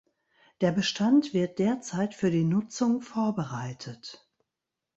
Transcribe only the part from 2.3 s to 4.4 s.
die Nutzung vorbereitet.